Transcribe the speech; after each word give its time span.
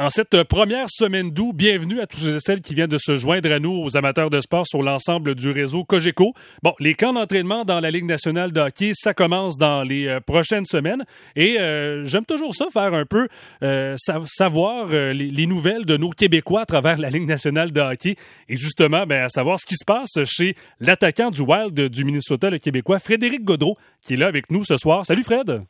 En 0.00 0.10
cette 0.10 0.42
première 0.42 0.90
semaine 0.90 1.30
d'août, 1.30 1.52
bienvenue 1.54 2.00
à 2.00 2.08
tous 2.08 2.26
et 2.26 2.40
celles 2.40 2.60
qui 2.60 2.74
viennent 2.74 2.88
de 2.88 2.98
se 2.98 3.16
joindre 3.16 3.52
à 3.52 3.60
nous, 3.60 3.70
aux 3.70 3.96
amateurs 3.96 4.28
de 4.28 4.40
sport 4.40 4.66
sur 4.66 4.82
l'ensemble 4.82 5.36
du 5.36 5.52
réseau 5.52 5.84
Cogeco. 5.84 6.34
Bon, 6.64 6.74
les 6.80 6.94
camps 6.94 7.12
d'entraînement 7.12 7.64
dans 7.64 7.78
la 7.78 7.92
Ligue 7.92 8.06
nationale 8.06 8.50
de 8.50 8.60
hockey, 8.60 8.90
ça 8.92 9.14
commence 9.14 9.56
dans 9.56 9.84
les 9.84 10.08
euh, 10.08 10.18
prochaines 10.18 10.64
semaines 10.64 11.04
et 11.36 11.60
euh, 11.60 12.04
j'aime 12.06 12.24
toujours 12.24 12.56
ça, 12.56 12.66
faire 12.72 12.92
un 12.92 13.06
peu 13.06 13.28
euh, 13.62 13.94
savoir 14.26 14.88
les, 14.88 15.46
nouvelles 15.46 15.86
de 15.86 15.96
nos 15.96 16.10
Québécois 16.10 16.62
à 16.62 16.66
travers 16.66 16.98
la 16.98 17.08
Ligue 17.08 17.28
nationale 17.28 17.70
de 17.70 17.80
hockey 17.80 18.16
et 18.48 18.56
justement, 18.56 19.06
ben, 19.06 19.22
à 19.22 19.28
savoir 19.28 19.60
ce 19.60 19.64
qui 19.64 19.76
se 19.76 19.84
passe 19.84 20.18
chez 20.24 20.56
l'attaquant 20.80 21.30
du 21.30 21.42
Wild 21.42 21.72
du 21.72 22.04
Minnesota, 22.04 22.50
le 22.50 22.58
Québécois, 22.58 22.98
Frédéric 22.98 23.44
Godreau, 23.44 23.76
qui 24.04 24.14
est 24.14 24.16
là 24.16 24.26
avec 24.26 24.50
nous 24.50 24.64
ce 24.64 24.76
soir. 24.76 25.06
Salut 25.06 25.22
Fred! 25.22 25.64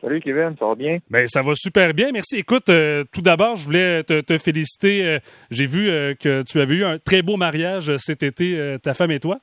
Salut 0.00 0.20
Kevin, 0.20 0.54
ça 0.58 0.66
va 0.66 0.74
bien? 0.74 0.98
Ben, 1.10 1.26
ça 1.28 1.42
va 1.42 1.54
super 1.54 1.92
bien, 1.92 2.12
merci. 2.12 2.36
Écoute, 2.36 2.68
euh, 2.68 3.04
tout 3.12 3.22
d'abord, 3.22 3.56
je 3.56 3.64
voulais 3.64 4.04
te, 4.04 4.38
féliciter. 4.38 5.04
Euh, 5.04 5.18
j'ai 5.50 5.66
vu 5.66 5.90
euh, 5.90 6.14
que 6.14 6.42
tu 6.42 6.60
avais 6.60 6.76
eu 6.76 6.84
un 6.84 6.98
très 6.98 7.22
beau 7.22 7.36
mariage 7.36 7.96
cet 7.96 8.22
été, 8.22 8.76
ta 8.82 8.94
femme 8.94 9.10
et 9.10 9.20
toi. 9.20 9.38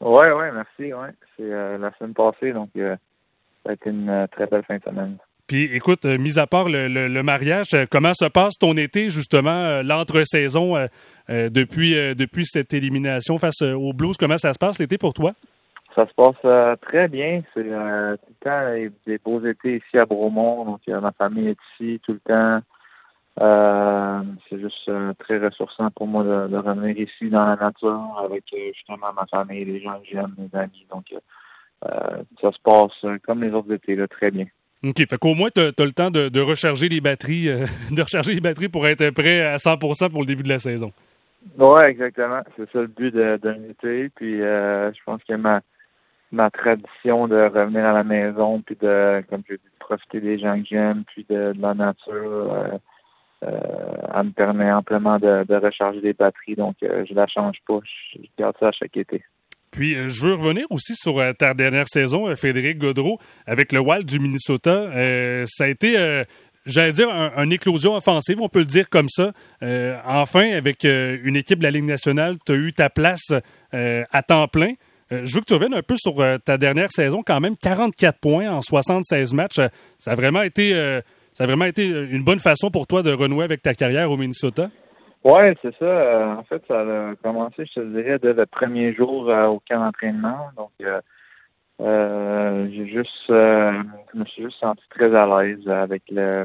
Oui, 0.00 0.26
oui, 0.34 0.44
merci. 0.52 0.92
Ouais. 0.92 1.10
C'est 1.36 1.48
la 1.48 1.92
semaine 1.98 2.14
passée, 2.14 2.52
donc 2.52 2.70
ça 2.74 3.70
a 3.70 3.72
été 3.72 3.90
une 3.90 4.26
très 4.32 4.46
belle 4.46 4.62
fin 4.66 4.76
de 4.76 4.82
semaine. 4.82 5.16
Puis 5.46 5.64
écoute, 5.74 6.04
mis 6.04 6.38
à 6.38 6.46
part 6.46 6.68
le, 6.68 7.22
mariage, 7.22 7.70
comment 7.90 8.14
se 8.14 8.26
passe 8.26 8.54
ton 8.58 8.76
été, 8.76 9.10
justement, 9.10 9.82
l'entre-saison 9.82 10.88
depuis, 11.28 11.94
depuis 12.14 12.46
cette 12.46 12.72
élimination 12.72 13.38
face 13.38 13.62
aux 13.62 13.92
Blues? 13.92 14.16
Comment 14.16 14.38
ça 14.38 14.52
se 14.52 14.58
passe 14.58 14.78
l'été 14.78 14.98
pour 14.98 15.12
toi? 15.12 15.32
Ça 15.94 16.08
se 16.08 16.14
passe 16.14 16.34
euh, 16.44 16.74
très 16.76 17.06
bien. 17.08 17.42
C'est 17.54 17.70
euh, 17.70 18.16
tout 18.16 18.32
le 18.40 18.44
temps 18.44 18.90
des 19.06 19.18
beaux 19.18 19.40
étés 19.46 19.76
ici 19.76 19.98
à 19.98 20.04
Bromont. 20.04 20.64
Donc, 20.64 20.80
ma 20.88 21.12
famille 21.12 21.48
est 21.48 21.58
ici 21.74 22.00
tout 22.04 22.14
le 22.14 22.20
temps. 22.20 22.60
Euh, 23.40 24.22
c'est 24.48 24.60
juste 24.60 24.90
très 25.18 25.38
ressourçant 25.38 25.90
pour 25.90 26.06
moi 26.06 26.24
de, 26.24 26.56
revenir 26.56 26.98
ici 26.98 27.30
dans 27.30 27.46
la 27.46 27.56
nature 27.56 28.22
avec 28.24 28.44
justement 28.74 29.12
ma 29.12 29.26
famille, 29.26 29.64
les 29.64 29.80
gens 29.80 29.98
que 30.00 30.06
j'aime, 30.10 30.34
mes 30.36 30.58
amis. 30.58 30.86
Donc, 30.90 31.14
ça 31.82 32.50
se 32.50 32.58
passe 32.62 33.20
comme 33.24 33.42
les 33.42 33.52
autres 33.52 33.72
étés, 33.72 33.94
là, 33.94 34.08
très 34.08 34.30
bien. 34.30 34.46
OK. 34.82 34.96
Fait 34.96 35.18
qu'au 35.18 35.34
moins, 35.34 35.50
tu 35.50 35.60
as, 35.60 35.84
le 35.84 35.92
temps 35.92 36.10
de, 36.10 36.40
recharger 36.40 36.88
les 36.88 37.00
batteries, 37.00 37.46
de 37.92 38.02
recharger 38.02 38.34
les 38.34 38.40
batteries 38.40 38.68
pour 38.68 38.86
être 38.88 39.10
prêt 39.10 39.42
à 39.42 39.56
100% 39.56 40.10
pour 40.10 40.20
le 40.20 40.26
début 40.26 40.42
de 40.42 40.48
la 40.48 40.58
saison. 40.58 40.92
Oui, 41.58 41.80
exactement. 41.84 42.40
C'est 42.56 42.70
ça 42.72 42.80
le 42.80 42.86
but 42.86 43.14
d'un 43.14 43.62
été. 43.68 44.08
Puis, 44.10 44.38
je 44.38 45.04
pense 45.04 45.22
que 45.24 45.34
ma 45.34 45.60
ma 46.34 46.50
tradition 46.50 47.28
de 47.28 47.36
revenir 47.36 47.84
à 47.84 47.92
la 47.92 48.04
maison, 48.04 48.60
puis 48.60 48.76
de, 48.80 49.24
comme 49.30 49.42
je 49.48 49.54
dis, 49.54 49.60
profiter 49.78 50.20
des 50.20 50.38
gens 50.38 50.60
que 50.60 50.66
j'aime, 50.68 51.04
puis 51.06 51.24
de, 51.28 51.52
la 51.58 51.74
nature, 51.74 52.12
euh, 52.16 52.78
euh, 53.44 54.22
me 54.22 54.32
permet 54.32 54.70
amplement 54.70 55.18
de, 55.18 55.54
recharger 55.54 56.00
les 56.00 56.12
batteries. 56.12 56.56
Donc, 56.56 56.76
euh, 56.82 57.04
je 57.08 57.14
la 57.14 57.26
change 57.26 57.56
pas. 57.66 57.78
Je, 58.14 58.20
garde 58.38 58.56
ça 58.58 58.68
à 58.68 58.72
chaque 58.72 58.96
été. 58.96 59.22
Puis, 59.70 59.94
je 59.94 60.26
veux 60.26 60.34
revenir 60.34 60.66
aussi 60.70 60.94
sur 60.94 61.20
ta 61.36 61.52
dernière 61.52 61.88
saison, 61.88 62.34
Frédéric 62.36 62.78
Godreau, 62.78 63.18
avec 63.46 63.72
le 63.72 63.80
Wild 63.80 64.06
du 64.06 64.20
Minnesota. 64.20 64.88
ça 65.46 65.64
a 65.64 65.66
été 65.66 66.24
j'allais 66.64 66.92
dire, 66.92 67.08
une 67.08 67.52
éclosion 67.52 67.96
offensive, 67.96 68.40
on 68.40 68.48
peut 68.48 68.60
le 68.60 68.66
dire 68.66 68.88
comme 68.88 69.08
ça. 69.08 69.32
enfin, 70.06 70.52
avec 70.52 70.84
une 70.84 71.34
équipe 71.34 71.58
de 71.58 71.64
la 71.64 71.72
Ligue 71.72 71.86
nationale, 71.86 72.36
tu 72.46 72.52
as 72.52 72.54
eu 72.54 72.72
ta 72.72 72.88
place 72.88 73.32
à 73.72 74.22
temps 74.22 74.46
plein. 74.46 74.74
Euh, 75.12 75.20
je 75.24 75.34
veux 75.34 75.40
que 75.40 75.46
tu 75.46 75.54
reviennes 75.54 75.74
un 75.74 75.82
peu 75.82 75.96
sur 75.96 76.18
euh, 76.20 76.38
ta 76.38 76.56
dernière 76.56 76.90
saison, 76.90 77.22
quand 77.24 77.40
même 77.40 77.56
44 77.56 78.18
points 78.20 78.50
en 78.50 78.60
76 78.60 79.34
matchs. 79.34 79.58
Euh, 79.58 79.68
ça 79.98 80.12
a 80.12 80.14
vraiment 80.14 80.42
été, 80.42 80.74
ça 81.32 81.44
a 81.44 81.46
vraiment 81.46 81.64
été 81.64 81.86
une 81.86 82.24
bonne 82.24 82.40
façon 82.40 82.70
pour 82.70 82.86
toi 82.86 83.02
de 83.02 83.12
renouer 83.12 83.44
avec 83.44 83.62
ta 83.62 83.74
carrière 83.74 84.10
au 84.10 84.16
Minnesota? 84.16 84.68
Oui, 85.24 85.54
c'est 85.62 85.74
ça. 85.78 86.36
en 86.38 86.42
fait, 86.44 86.62
ça 86.68 86.80
a 86.80 87.14
commencé, 87.22 87.64
je 87.64 87.80
te 87.80 87.86
dirais, 87.86 88.18
dès 88.18 88.34
le 88.34 88.44
premier 88.44 88.92
jour 88.94 89.28
au 89.28 89.62
camp 89.66 89.80
d'entraînement. 89.80 90.50
Donc, 90.56 90.72
j'ai 91.80 92.86
juste, 92.86 93.24
je 93.28 94.18
me 94.18 94.24
suis 94.26 94.42
juste 94.42 94.60
senti 94.60 94.82
très 94.90 95.14
à 95.14 95.26
l'aise 95.26 95.66
avec 95.66 96.02
le, 96.10 96.44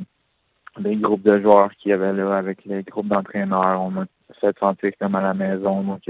les 0.80 0.96
groupes 0.96 1.24
de 1.24 1.38
joueurs 1.42 1.72
qu'il 1.76 1.92
y 1.92 1.94
avait 1.94 2.14
là, 2.14 2.38
avec 2.38 2.64
les 2.64 2.84
groupes 2.84 3.10
d'entraîneurs. 3.10 3.82
On 3.82 3.92
m'a 3.92 4.06
fait 4.40 4.58
sentir 4.58 4.92
comme 4.98 5.16
à 5.16 5.22
la 5.22 5.34
maison. 5.34 5.82
Donc, 5.82 6.04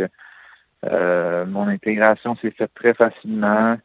euh, 0.85 1.45
mon 1.45 1.67
intégration 1.67 2.35
s'est 2.37 2.51
faite 2.51 2.71
très 2.73 2.93
facilement. 2.93 3.77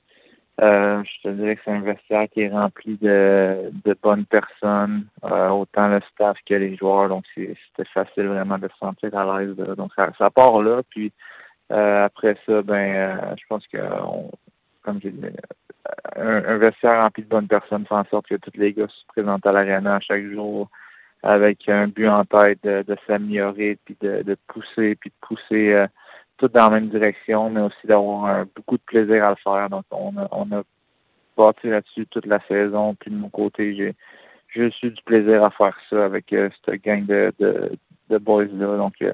Euh, 0.60 1.02
je 1.02 1.28
te 1.28 1.34
dirais 1.34 1.56
que 1.56 1.62
c'est 1.64 1.72
un 1.72 1.80
vestiaire 1.80 2.28
qui 2.32 2.42
est 2.42 2.48
rempli 2.48 2.96
de, 2.98 3.72
bonnes 4.00 4.24
personnes, 4.24 5.06
euh, 5.24 5.48
autant 5.48 5.88
le 5.88 6.00
staff 6.12 6.36
que 6.46 6.54
les 6.54 6.76
joueurs. 6.76 7.08
Donc, 7.08 7.24
c'était 7.34 7.88
facile 7.92 8.28
vraiment 8.28 8.58
de 8.58 8.68
se 8.68 8.78
sentir 8.78 9.16
à 9.16 9.40
l'aise. 9.40 9.56
Donc, 9.56 9.90
ça, 9.96 10.30
part 10.30 10.62
là. 10.62 10.82
Puis, 10.90 11.12
après 11.70 12.36
ça, 12.46 12.62
ben, 12.62 13.34
je 13.36 13.42
pense 13.48 13.66
que, 13.66 13.78
comme 14.82 15.00
j'ai 15.02 15.10
dit, 15.10 15.26
un, 16.14 16.56
vestiaire 16.58 17.02
rempli 17.02 17.24
de 17.24 17.28
bonnes 17.28 17.48
personnes 17.48 17.86
fait 17.86 17.94
en 17.94 18.04
sorte 18.04 18.28
que 18.28 18.36
tous 18.36 18.56
les 18.56 18.72
gars 18.72 18.86
se 18.86 19.06
présentent 19.08 19.44
à 19.46 19.52
l'arena 19.52 19.98
chaque 20.00 20.24
jour 20.26 20.68
avec 21.24 21.68
un 21.68 21.88
but 21.88 22.06
en 22.06 22.24
tête 22.24 22.62
de, 22.62 22.96
s'améliorer, 23.08 23.76
puis 23.84 23.96
de 24.00 24.36
pousser, 24.46 24.94
puis 24.94 25.10
de 25.10 25.26
pousser 25.26 25.86
tout 26.38 26.48
dans 26.48 26.70
la 26.70 26.80
même 26.80 26.88
direction, 26.88 27.50
mais 27.50 27.60
aussi 27.60 27.86
d'avoir 27.86 28.44
beaucoup 28.56 28.76
de 28.76 28.82
plaisir 28.82 29.24
à 29.24 29.30
le 29.30 29.36
faire. 29.36 29.70
Donc, 29.70 29.84
on 29.90 30.16
a, 30.16 30.28
on 30.32 30.50
a 30.52 30.62
bâti 31.36 31.68
là-dessus 31.68 32.06
toute 32.06 32.26
la 32.26 32.40
saison. 32.46 32.94
Puis 32.94 33.10
de 33.10 33.16
mon 33.16 33.28
côté, 33.28 33.74
j'ai 34.54 34.60
eu 34.60 34.90
du 34.90 35.02
plaisir 35.04 35.42
à 35.44 35.50
faire 35.50 35.76
ça 35.90 36.04
avec 36.04 36.32
euh, 36.32 36.48
cette 36.64 36.82
gang 36.82 37.04
de, 37.06 37.32
de, 37.38 38.18
boys-là. 38.18 38.76
Donc, 38.76 38.94
euh, 39.02 39.12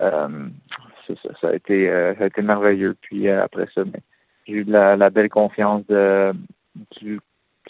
euh 0.00 0.48
ça, 1.40 1.48
a 1.48 1.54
été, 1.54 1.88
ça 2.18 2.24
a 2.24 2.26
été 2.26 2.42
merveilleux. 2.42 2.94
Puis 3.00 3.30
après 3.30 3.66
ça, 3.74 3.82
ben, 3.84 4.00
j'ai 4.46 4.54
eu 4.54 4.64
la, 4.64 4.94
la, 4.94 5.08
belle 5.08 5.30
confiance 5.30 5.84
du 5.86 7.18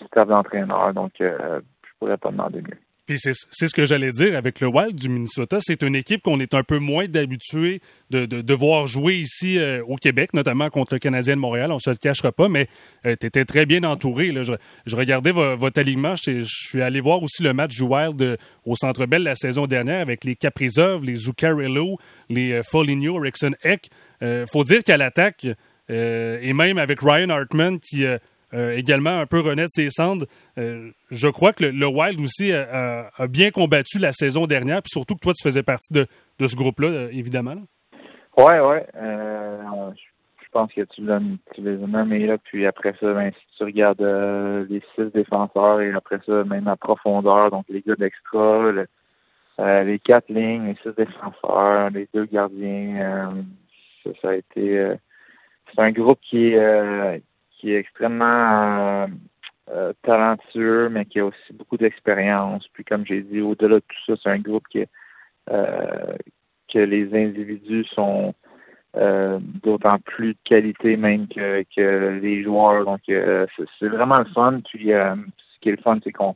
staff 0.06 0.26
d'entraîneur. 0.26 0.92
Donc, 0.92 1.12
je 1.20 1.60
pourrais 2.00 2.16
pas 2.16 2.32
demander 2.32 2.62
mieux. 2.62 2.87
Puis 3.08 3.18
c'est 3.18 3.32
ce 3.68 3.74
que 3.74 3.86
j'allais 3.86 4.10
dire 4.10 4.36
avec 4.36 4.60
le 4.60 4.66
Wild 4.66 4.94
du 4.94 5.08
Minnesota. 5.08 5.56
C'est 5.62 5.82
une 5.82 5.96
équipe 5.96 6.20
qu'on 6.20 6.40
est 6.40 6.52
un 6.52 6.62
peu 6.62 6.78
moins 6.78 7.08
d'habitué 7.08 7.80
de, 8.10 8.26
de, 8.26 8.54
voir 8.54 8.86
jouer 8.86 9.14
ici 9.16 9.58
euh, 9.58 9.82
au 9.86 9.96
Québec, 9.96 10.34
notamment 10.34 10.68
contre 10.68 10.92
le 10.92 10.98
Canadien 10.98 11.34
de 11.34 11.40
Montréal. 11.40 11.72
On 11.72 11.78
se 11.78 11.88
le 11.88 11.96
cachera 11.96 12.32
pas, 12.32 12.50
mais 12.50 12.68
euh, 13.06 13.16
tu 13.18 13.46
très 13.46 13.64
bien 13.64 13.82
entouré. 13.84 14.30
Là. 14.30 14.42
Je, 14.42 14.94
regardais 14.94 15.32
votre 15.32 15.80
alignement. 15.80 16.16
Je, 16.16 16.44
suis 16.44 16.82
allé 16.82 17.00
voir 17.00 17.22
aussi 17.22 17.42
le 17.42 17.54
match 17.54 17.76
du 17.76 17.82
Wild 17.82 18.20
euh, 18.20 18.36
au 18.66 18.76
Centre 18.76 19.06
Bell 19.06 19.22
la 19.22 19.36
saison 19.36 19.66
dernière 19.66 20.02
avec 20.02 20.24
les 20.24 20.36
Caprizov, 20.36 21.02
les 21.02 21.16
Zuccarello, 21.16 21.96
les 22.28 22.60
Foligno, 22.62 23.18
Rickson 23.18 23.52
Eck. 23.64 23.88
faut 24.52 24.64
dire 24.64 24.84
qu'à 24.84 24.98
l'attaque, 24.98 25.46
et 25.88 26.52
même 26.52 26.76
avec 26.76 27.00
Ryan 27.00 27.30
Hartman 27.30 27.78
qui 27.80 28.04
euh, 28.54 28.76
également 28.76 29.20
un 29.20 29.26
peu 29.26 29.40
renaître 29.40 29.70
ses 29.70 29.90
cendres. 29.90 30.24
Euh, 30.56 30.90
je 31.10 31.28
crois 31.28 31.52
que 31.52 31.64
le, 31.64 31.86
Wild 31.86 32.20
aussi 32.20 32.52
a, 32.52 33.10
bien 33.28 33.50
combattu 33.50 33.98
la 33.98 34.12
saison 34.12 34.46
dernière, 34.46 34.80
puis 34.82 34.90
surtout 34.90 35.14
que 35.14 35.20
toi, 35.20 35.32
tu 35.34 35.46
faisais 35.46 35.62
partie 35.62 35.92
de, 35.92 36.06
de 36.38 36.46
ce 36.46 36.56
groupe-là, 36.56 36.88
euh, 36.88 37.08
évidemment. 37.12 37.56
Oui, 38.38 38.54
oui. 38.62 38.78
je 38.94 40.48
pense 40.50 40.72
que 40.72 40.82
tu, 40.82 41.02
tu 41.54 41.60
les 41.62 41.82
as 41.82 41.86
nommés 41.86 42.26
là, 42.26 42.38
puis 42.38 42.66
après 42.66 42.94
ça, 43.00 43.12
ben, 43.12 43.32
si 43.32 43.56
tu 43.58 43.64
regardes 43.64 44.00
les 44.70 44.80
six 44.94 45.12
défenseurs 45.12 45.80
et 45.80 45.92
après 45.92 46.20
ça, 46.24 46.44
même 46.44 46.68
à 46.68 46.76
profondeur, 46.76 47.50
donc 47.50 47.66
les 47.68 47.82
gars 47.82 47.96
d'extra, 47.96 48.72
les 49.58 49.98
quatre 49.98 50.28
lignes, 50.30 50.68
les 50.68 50.76
six 50.82 50.96
défenseurs, 50.96 51.90
les 51.90 52.08
deux 52.14 52.26
gardiens, 52.26 53.34
ça, 54.04 54.10
ça, 54.22 54.28
a 54.30 54.34
été 54.34 54.94
c'est 55.74 55.82
un 55.82 55.90
groupe 55.90 56.20
qui 56.22 56.46
est 56.46 57.22
qui 57.58 57.72
est 57.72 57.78
extrêmement 57.78 58.24
euh, 58.26 59.06
euh, 59.70 59.92
talentueux, 60.02 60.88
mais 60.88 61.04
qui 61.04 61.20
a 61.20 61.26
aussi 61.26 61.52
beaucoup 61.52 61.76
d'expérience. 61.76 62.66
Puis 62.72 62.84
comme 62.84 63.04
j'ai 63.04 63.22
dit, 63.22 63.40
au-delà 63.40 63.76
de 63.76 63.84
tout 63.86 64.04
ça, 64.06 64.20
c'est 64.22 64.30
un 64.30 64.38
groupe 64.38 64.66
qui 64.68 64.84
euh, 65.50 66.16
que 66.72 66.78
les 66.78 67.14
individus 67.14 67.84
sont 67.94 68.34
d'autant 69.62 69.98
plus 70.00 70.34
de 70.34 70.38
qualité 70.44 70.96
même 70.96 71.28
que, 71.28 71.62
que 71.74 72.18
les 72.20 72.42
joueurs. 72.42 72.84
Donc 72.84 73.00
c'est 73.06 73.88
vraiment 73.88 74.18
le 74.18 74.24
fun. 74.34 74.60
Puis 74.68 74.88
ce 74.88 75.60
qui 75.60 75.68
est 75.68 75.76
le 75.76 75.82
fun, 75.82 75.98
c'est 76.02 76.10
qu'on 76.10 76.34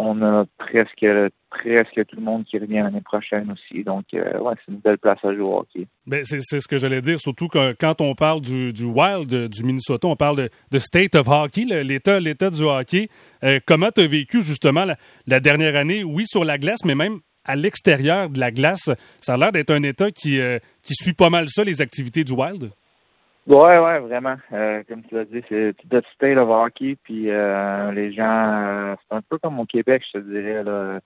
on 0.00 0.22
a 0.22 0.44
presque 0.58 1.04
presque 1.50 2.06
tout 2.06 2.16
le 2.16 2.22
monde 2.22 2.44
qui 2.44 2.58
revient 2.58 2.80
l'année 2.82 3.00
prochaine 3.00 3.52
aussi. 3.52 3.82
Donc, 3.82 4.04
euh, 4.14 4.22
c'est 4.64 4.72
une 4.72 4.78
belle 4.78 4.98
place 4.98 5.18
à 5.24 5.32
jouer 5.32 5.42
au 5.42 5.58
hockey. 5.58 5.86
Ben, 6.06 6.24
c'est, 6.24 6.40
ce 6.40 6.68
que 6.68 6.78
j'allais 6.78 7.00
dire, 7.00 7.18
surtout 7.18 7.48
quand 7.48 8.00
on 8.00 8.14
parle 8.14 8.40
du, 8.40 8.84
Wild, 8.84 9.48
du 9.48 9.64
Minnesota, 9.64 10.08
on 10.08 10.16
parle 10.16 10.48
de, 10.70 10.78
State 10.78 11.16
of 11.16 11.28
Hockey, 11.28 11.64
l'état, 11.64 12.20
l'état 12.20 12.50
du 12.50 12.62
hockey. 12.62 13.08
Euh, 13.44 13.58
comment 13.66 13.90
tu 13.90 14.00
as 14.02 14.06
vécu 14.06 14.42
justement 14.42 14.86
la, 15.26 15.40
dernière 15.40 15.76
année, 15.76 16.04
oui, 16.04 16.24
sur 16.26 16.44
la 16.44 16.56
glace, 16.56 16.84
mais 16.84 16.94
même 16.94 17.18
à 17.44 17.56
l'extérieur 17.56 18.30
de 18.30 18.38
la 18.38 18.50
glace? 18.52 18.90
Ça 19.20 19.34
a 19.34 19.36
l'air 19.36 19.52
d'être 19.52 19.70
un 19.70 19.82
état 19.82 20.10
qui, 20.10 20.38
euh, 20.40 20.58
qui 20.82 20.94
suit 20.94 21.14
pas 21.14 21.30
mal 21.30 21.48
ça, 21.48 21.64
les 21.64 21.82
activités 21.82 22.24
du 22.24 22.32
Wild. 22.32 22.70
Ouais, 23.50 23.78
ouais, 23.80 23.98
vraiment. 23.98 24.36
Euh, 24.52 24.84
comme 24.88 25.02
tu 25.02 25.16
l'as 25.16 25.24
dit, 25.24 25.42
c'est 25.48 25.74
the 25.90 26.00
state 26.14 26.38
of 26.38 26.48
hockey, 26.48 26.96
puis 27.02 27.30
euh, 27.30 27.90
les 27.90 28.12
gens, 28.12 28.22
euh, 28.22 28.94
c'est 29.02 29.16
un 29.16 29.22
peu 29.22 29.38
comme 29.38 29.58
au 29.58 29.64
Québec, 29.64 30.04
je 30.06 30.20
te 30.20 30.24
dirais, 30.24 30.62
là. 30.62 31.00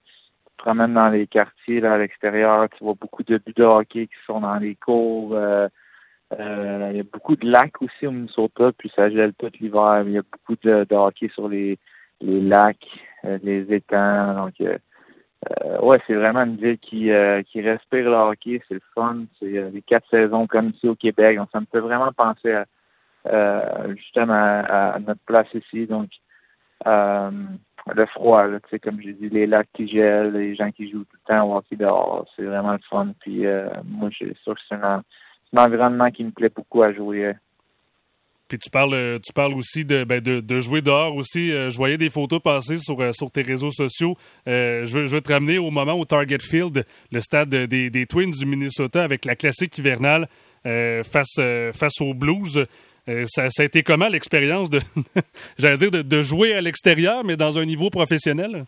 promènes 0.58 0.92
dans 0.92 1.08
les 1.08 1.26
quartiers 1.26 1.80
là, 1.80 1.94
à 1.94 1.98
l'extérieur, 1.98 2.68
tu 2.76 2.84
vois 2.84 2.92
beaucoup 3.00 3.22
de 3.22 3.38
buts 3.38 3.54
de 3.56 3.64
hockey 3.64 4.08
qui 4.08 4.14
sont 4.26 4.40
dans 4.40 4.56
les 4.56 4.74
cours. 4.74 5.34
Il 6.32 6.96
y 6.96 7.00
a 7.00 7.02
beaucoup 7.10 7.36
de 7.36 7.48
lacs 7.48 7.80
aussi 7.80 8.06
au 8.06 8.10
Minnesota, 8.10 8.72
puis 8.76 8.92
ça 8.94 9.08
gèle 9.08 9.32
tout 9.38 9.50
l'hiver. 9.58 10.02
Il 10.04 10.12
y 10.12 10.18
a 10.18 10.22
beaucoup 10.22 10.56
de, 10.62 10.86
hockey 10.94 11.30
sur 11.32 11.48
les, 11.48 11.78
les 12.20 12.42
lacs, 12.42 12.86
les 13.42 13.72
étangs. 13.72 14.34
Donc, 14.34 14.60
ouais, 15.82 15.98
c'est 16.06 16.14
vraiment 16.14 16.42
une 16.42 16.56
ville 16.56 16.78
qui, 16.78 17.10
qui 17.50 17.60
respire 17.60 18.10
le 18.10 18.16
hockey. 18.16 18.62
C'est 18.68 18.74
le 18.74 18.82
fun. 18.94 19.24
C'est 19.38 19.70
les 19.70 19.82
quatre 19.82 20.08
saisons 20.10 20.46
comme 20.46 20.70
ici 20.70 20.88
au 20.88 20.94
Québec. 20.94 21.36
Donc, 21.36 21.48
ça 21.52 21.60
me 21.60 21.66
fait 21.70 21.80
vraiment 21.80 22.12
penser 22.12 22.52
à, 22.52 23.86
justement 23.96 24.62
à, 24.68 24.98
notre 25.00 25.20
place 25.26 25.48
ici. 25.54 25.86
Donc, 25.86 26.10
euh, 26.86 27.30
le 27.94 28.06
froid, 28.06 28.46
là, 28.46 28.58
comme 28.82 29.00
j'ai 29.00 29.12
dit, 29.12 29.28
les 29.28 29.46
lacs 29.46 29.68
qui 29.74 29.88
gèlent, 29.88 30.32
les 30.32 30.54
gens 30.54 30.70
qui 30.70 30.90
jouent 30.90 31.04
tout 31.04 31.16
le 31.26 31.34
temps 31.34 31.48
au 31.48 31.56
hockey 31.56 31.76
dehors, 31.76 32.26
c'est 32.34 32.44
vraiment 32.44 32.72
le 32.72 32.78
fun. 32.88 33.08
Puis 33.20 33.46
euh, 33.46 33.68
moi, 33.84 34.08
je 34.10 34.16
suis 34.16 34.36
sûr 34.42 34.54
que 34.54 34.60
c'est 34.68 34.74
un, 34.74 35.02
environnement 35.56 36.10
qui 36.10 36.24
me 36.24 36.30
plaît 36.30 36.50
beaucoup 36.54 36.82
à 36.82 36.92
jouer. 36.92 37.32
Puis 38.48 38.58
tu 38.58 38.70
parles, 38.70 39.18
tu 39.24 39.32
parles 39.32 39.54
aussi 39.54 39.84
de, 39.84 40.04
ben 40.04 40.20
de, 40.20 40.40
de, 40.40 40.60
jouer 40.60 40.82
dehors 40.82 41.16
aussi. 41.16 41.50
Euh, 41.50 41.70
je 41.70 41.76
voyais 41.76 41.96
des 41.96 42.10
photos 42.10 42.40
passer 42.40 42.78
sur, 42.78 42.98
sur 43.14 43.30
tes 43.30 43.42
réseaux 43.42 43.70
sociaux. 43.70 44.16
Euh, 44.48 44.84
je, 44.84 44.98
veux, 44.98 45.06
je 45.06 45.14
veux 45.14 45.22
te 45.22 45.32
ramener 45.32 45.58
au 45.58 45.70
moment 45.70 45.94
où 45.94 46.04
Target 46.04 46.40
Field, 46.40 46.84
le 47.10 47.20
stade 47.20 47.48
des, 47.48 47.90
des 47.90 48.06
Twins 48.06 48.30
du 48.30 48.46
Minnesota, 48.46 49.02
avec 49.02 49.24
la 49.24 49.34
classique 49.36 49.76
hivernale 49.78 50.28
face, 50.64 51.38
face 51.72 52.00
aux 52.00 52.14
Blues. 52.14 52.66
Euh, 53.08 53.24
ça, 53.26 53.42
a 53.42 53.64
été 53.64 53.82
comment 53.82 54.08
l'expérience 54.08 54.70
de, 54.70 54.78
j'allais 55.58 55.76
dire, 55.76 55.90
de, 55.90 56.22
jouer 56.22 56.54
à 56.54 56.60
l'extérieur, 56.60 57.22
mais 57.24 57.36
dans 57.36 57.58
un 57.58 57.64
niveau 57.64 57.90
professionnel? 57.90 58.64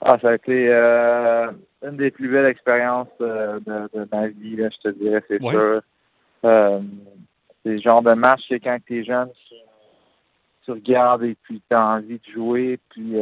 Ah, 0.00 0.16
ça 0.20 0.30
a 0.30 0.34
été 0.34 0.68
euh, 0.68 1.50
une 1.82 1.96
des 1.96 2.10
plus 2.10 2.28
belles 2.28 2.46
expériences 2.46 3.08
euh, 3.20 3.58
de, 3.66 4.08
ma 4.12 4.28
vie, 4.28 4.56
je 4.58 4.90
te 4.90 4.94
dirais, 4.96 5.22
c'est 5.28 5.40
sûr. 5.40 5.82
C'est 7.64 7.70
le 7.70 7.80
genre 7.80 8.02
de 8.02 8.12
match 8.12 8.48
que 8.48 8.54
quand 8.56 8.78
tu 8.86 9.00
es 9.00 9.04
jeune, 9.04 9.30
tu, 10.64 10.70
regardes 10.70 11.24
et 11.24 11.36
puis 11.42 11.60
tu 11.68 11.74
as 11.76 11.86
envie 11.86 12.18
de 12.18 12.32
jouer, 12.32 12.78
puis 12.90 13.16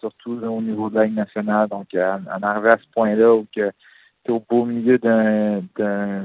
surtout 0.00 0.32
au 0.42 0.60
niveau 0.60 0.90
de 0.90 0.96
la 0.96 1.08
nationale. 1.08 1.68
Donc, 1.68 1.88
en 1.94 2.42
arriver 2.42 2.70
à 2.70 2.78
ce 2.78 2.92
point-là 2.92 3.34
où 3.34 3.46
tu 3.52 3.60
es 3.60 3.70
au 4.28 4.40
beau 4.40 4.64
milieu 4.64 4.98
d'un 4.98 5.62
de, 5.76 6.20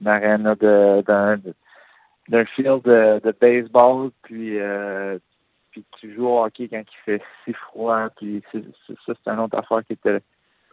d'un 0.00 1.38
d'un 2.28 2.44
field 2.44 2.82
de, 2.82 3.20
de, 3.22 3.34
baseball, 3.40 4.10
puis 4.22 4.58
euh, 4.58 5.18
puis 5.70 5.84
tu 6.00 6.14
joues 6.14 6.26
au 6.26 6.44
hockey 6.44 6.68
quand 6.68 6.80
il 6.80 7.04
fait 7.04 7.22
si 7.44 7.52
froid, 7.52 8.08
puis 8.16 8.42
ça 8.52 8.58
c'est 9.06 9.28
une 9.30 9.40
autre 9.40 9.58
affaire 9.58 9.84
qui 9.86 9.92
était, 9.92 10.20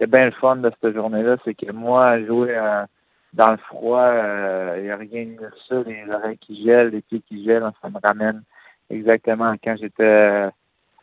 bien 0.08 0.26
le 0.26 0.32
fun 0.32 0.58
de 0.58 0.72
cette 0.82 0.94
journée-là, 0.94 1.38
c'est 1.46 1.54
que 1.54 1.72
moi 1.72 2.24
jouer 2.24 2.56
euh, 2.58 2.86
dans 3.34 3.52
le 3.52 3.58
froid, 3.58 4.10
il 4.12 4.20
euh, 4.20 4.82
n'y 4.82 4.90
a 4.90 4.98
rien 4.98 5.26
de 5.26 5.50
ça, 5.68 5.82
les 5.86 6.06
oreilles 6.12 6.38
qui 6.38 6.64
gèlent, 6.64 6.90
les 6.90 7.02
pieds 7.02 7.22
qui 7.28 7.44
gèlent, 7.44 7.70
ça 7.82 7.90
me 7.90 8.00
ramène 8.04 8.44
exactement 8.90 9.56
quand 9.64 9.76
j'étais 9.78 10.50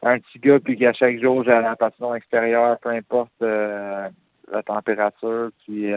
un 0.02 0.18
petit 0.18 0.38
gars, 0.38 0.60
puis 0.60 0.78
qu'à 0.78 0.92
chaque 0.92 1.20
jour 1.20 1.42
j'allais 1.44 1.66
à 1.66 1.70
la 1.70 1.76
passion 1.76 2.14
extérieure, 2.14 2.78
peu 2.78 2.90
importe 2.90 3.32
la 3.40 4.62
température, 4.64 5.50
puis 5.64 5.92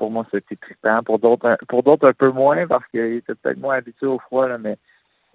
pour 0.00 0.10
moi, 0.10 0.26
c'était 0.30 0.56
trippant. 0.56 1.02
Pour 1.02 1.18
d'autres, 1.18 1.58
pour 1.68 1.82
d'autres 1.82 2.08
un 2.08 2.14
peu 2.14 2.30
moins 2.30 2.66
parce 2.66 2.86
qu'ils 2.86 3.16
étaient 3.16 3.34
peut-être 3.34 3.58
moins 3.58 3.76
habitués 3.76 4.06
au 4.06 4.18
froid, 4.18 4.48
mais 4.56 4.78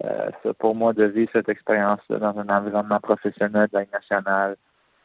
euh, 0.04 0.28
pour 0.58 0.74
moi 0.74 0.92
de 0.92 1.04
vivre 1.04 1.30
cette 1.32 1.48
expérience-là 1.48 2.18
dans 2.18 2.36
un 2.36 2.48
environnement 2.48 2.98
professionnel 2.98 3.68
de 3.72 3.78
la 3.78 3.84
nationale, 3.92 4.56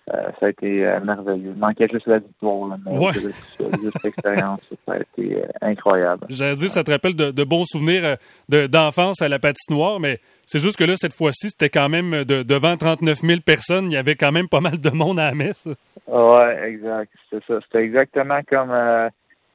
euh, 0.10 0.24
ça 0.40 0.48
a 0.48 0.50
été 0.50 0.86
euh, 0.86 1.00
merveilleux. 1.00 1.54
Il 1.56 1.60
manquait 1.60 1.88
juste 1.88 2.08
la 2.08 2.20
victoire, 2.20 2.78
mais 2.86 3.14
juste 3.14 4.04
l'expérience, 4.04 4.62
ça 4.86 4.94
a 4.94 4.98
été 4.98 5.44
incroyable. 5.62 6.26
J'allais 6.30 6.56
dire, 6.56 6.70
ça 6.70 6.84
te 6.84 6.92
rappelle 6.92 7.16
de, 7.16 7.44
bons 7.44 7.66
souvenirs 7.66 8.18
d'enfance 8.50 9.22
à 9.22 9.28
la 9.28 9.40
patinoire, 9.40 10.00
mais 10.00 10.20
c'est 10.46 10.60
juste 10.60 10.78
que 10.78 10.84
là, 10.84 10.94
cette 10.98 11.14
fois-ci, 11.14 11.50
c'était 11.50 11.70
quand 11.70 11.90
même 11.90 12.24
devant 12.24 12.76
39 12.76 13.20
000 13.20 13.40
personnes. 13.46 13.86
Il 13.86 13.94
y 13.94 13.98
avait 13.98 14.16
quand 14.16 14.32
même 14.32 14.48
pas 14.48 14.62
mal 14.62 14.78
de 14.78 14.90
monde 14.90 15.20
à 15.20 15.30
la 15.30 15.36
messe. 15.36 15.68
Oui, 16.08 16.44
exact. 16.66 17.12
C'est 17.30 17.44
ça. 17.46 17.60
C'était 17.62 17.84
exactement 17.84 18.40
comme 18.50 18.72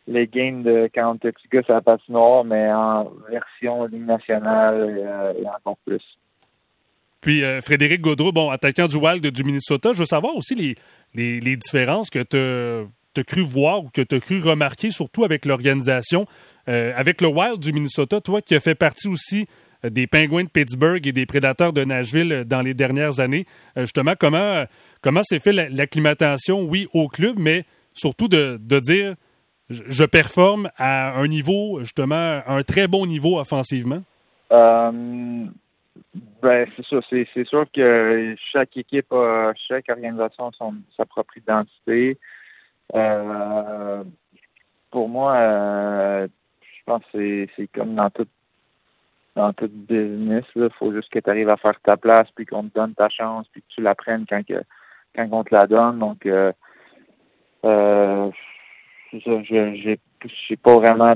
les 0.06 0.26
games 0.26 0.62
de 0.62 0.88
quand 0.94 1.10
on 1.10 1.14
était 1.14 1.32
petit 1.32 1.48
gars 1.48 1.62
sur 1.62 1.74
la 1.74 1.80
patinoire, 1.80 2.44
mais 2.44 2.72
en 2.72 3.10
version 3.28 3.84
Ligue 3.86 4.06
nationale 4.06 4.74
euh, 4.80 5.32
et, 5.34 5.48
encore 5.48 5.76
plus. 5.84 6.02
Puis 7.26 7.42
euh, 7.42 7.60
Frédéric 7.60 8.02
Gaudreau, 8.02 8.30
bon, 8.30 8.50
attaquant 8.50 8.86
du 8.86 8.98
Wild 8.98 9.26
du 9.26 9.42
Minnesota, 9.42 9.92
je 9.92 9.98
veux 9.98 10.06
savoir 10.06 10.36
aussi 10.36 10.54
les, 10.54 10.76
les, 11.40 11.56
différences 11.56 12.08
que 12.08 12.22
tu 12.22 13.20
as 13.20 13.24
cru 13.24 13.40
voir 13.40 13.82
ou 13.82 13.90
que 13.92 14.00
tu 14.00 14.14
as 14.14 14.20
cru 14.20 14.40
remarquer, 14.40 14.92
surtout 14.92 15.24
avec 15.24 15.44
l'organisation. 15.44 16.28
Euh, 16.68 16.92
avec 16.94 17.20
le 17.20 17.26
Wild 17.26 17.58
du 17.58 17.72
Minnesota, 17.72 18.20
toi 18.20 18.40
qui 18.42 18.54
as 18.54 18.60
fait 18.60 18.76
partie 18.76 19.08
aussi 19.08 19.48
des 19.82 20.06
Pingouins 20.06 20.44
de 20.44 20.48
Pittsburgh 20.48 21.04
et 21.04 21.10
des 21.10 21.26
Prédateurs 21.26 21.72
de 21.72 21.82
Nashville 21.82 22.44
dans 22.46 22.62
les 22.62 22.74
dernières 22.74 23.18
années, 23.18 23.44
justement, 23.76 24.14
comment 24.16 24.64
comment 25.00 25.24
s'est 25.24 25.40
fait 25.40 25.52
l'acclimatation, 25.52 26.62
oui, 26.62 26.86
au 26.94 27.08
club, 27.08 27.40
mais 27.40 27.64
surtout 27.92 28.28
de, 28.28 28.60
de 28.62 28.78
dire 28.78 29.16
je 29.68 30.04
performe 30.04 30.70
à 30.76 31.18
un 31.18 31.26
niveau, 31.26 31.80
justement, 31.80 32.40
un 32.46 32.62
très 32.62 32.86
bon 32.86 33.04
niveau 33.04 33.40
offensivement? 33.40 34.02
Euh, 34.52 35.46
ben, 36.42 36.66
c'est 36.76 36.86
ça. 36.86 36.96
C'est, 37.10 37.44
sûr 37.44 37.66
que 37.72 38.34
chaque 38.52 38.76
équipe 38.76 39.12
a, 39.12 39.52
chaque 39.68 39.88
organisation 39.88 40.48
a 40.48 40.52
son, 40.52 40.74
sa 40.96 41.04
propre 41.04 41.36
identité. 41.36 42.18
Euh, 42.94 44.04
pour 44.90 45.08
moi, 45.08 45.34
euh, 45.34 46.28
je 46.60 46.84
pense 46.84 47.02
que 47.12 47.46
c'est, 47.56 47.66
comme 47.68 47.94
dans 47.94 48.10
tout 48.10 48.28
dans 49.34 49.52
tout 49.52 49.68
business. 49.68 50.44
Il 50.54 50.70
faut 50.78 50.92
juste 50.92 51.10
que 51.10 51.18
tu 51.18 51.28
arrives 51.28 51.50
à 51.50 51.58
faire 51.58 51.78
ta 51.82 51.96
place, 51.96 52.28
puis 52.34 52.46
qu'on 52.46 52.68
te 52.68 52.74
donne 52.74 52.94
ta 52.94 53.08
chance, 53.10 53.46
puis 53.52 53.60
que 53.60 53.66
tu 53.68 53.82
la 53.82 53.94
prennes 53.94 54.24
quand, 54.26 54.44
que, 54.46 54.62
quand 55.14 55.28
on 55.30 55.44
te 55.44 55.54
la 55.54 55.66
donne. 55.66 55.98
Donc, 55.98 56.24
euh, 56.24 56.52
je 59.12 59.72
j'ai 59.74 59.98
pas 60.62 60.74
vraiment 60.76 61.14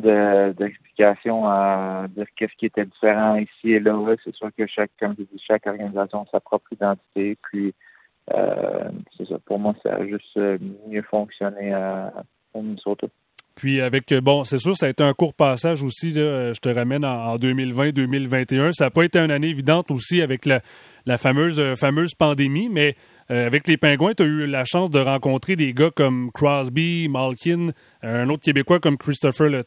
d'explication 0.52 1.46
à 1.48 2.06
dire 2.08 2.26
qu'est-ce 2.36 2.54
qui 2.58 2.66
était 2.66 2.84
différent 2.84 3.36
ici 3.36 3.72
et 3.72 3.80
là. 3.80 4.14
C'est 4.24 4.34
sûr 4.34 4.50
que 4.56 4.66
chaque, 4.66 4.90
comme 4.98 5.14
je 5.18 5.24
dis, 5.24 5.42
chaque 5.46 5.66
organisation 5.66 6.22
a 6.22 6.26
sa 6.30 6.40
propre 6.40 6.72
identité. 6.72 7.36
Puis 7.42 7.74
euh, 8.34 8.90
c'est 9.16 9.28
ça. 9.28 9.36
Pour 9.44 9.58
moi, 9.58 9.74
ça 9.82 9.94
a 9.94 10.06
juste 10.06 10.38
mieux 10.86 11.02
fonctionné 11.02 11.72
à, 11.72 12.12
au 12.54 12.62
Minnesota. 12.62 13.06
Puis 13.56 13.80
avec, 13.80 14.14
bon, 14.14 14.44
c'est 14.44 14.58
sûr, 14.58 14.76
ça 14.76 14.86
a 14.86 14.88
été 14.88 15.02
un 15.02 15.12
court 15.12 15.34
passage 15.34 15.82
aussi, 15.82 16.14
je 16.14 16.58
te 16.60 16.68
ramène 16.68 17.04
en, 17.04 17.36
2020-2021. 17.36 18.72
Ça 18.72 18.84
n'a 18.84 18.90
pas 18.90 19.02
été 19.04 19.18
une 19.18 19.30
année 19.30 19.48
évidente 19.48 19.90
aussi 19.90 20.22
avec 20.22 20.46
la, 20.46 20.60
la 21.04 21.18
fameuse, 21.18 21.60
fameuse 21.74 22.14
pandémie, 22.14 22.70
mais 22.70 22.94
euh, 23.30 23.46
avec 23.46 23.68
les 23.68 23.76
Pingouins, 23.76 24.12
tu 24.12 24.24
as 24.24 24.26
eu 24.26 24.46
la 24.46 24.64
chance 24.64 24.90
de 24.90 24.98
rencontrer 24.98 25.54
des 25.54 25.72
gars 25.72 25.90
comme 25.94 26.32
Crosby, 26.32 27.08
Malkin, 27.08 27.68
euh, 28.02 28.24
un 28.24 28.28
autre 28.28 28.42
Québécois 28.44 28.80
comme 28.80 28.96
Christopher 28.96 29.48
Le 29.48 29.62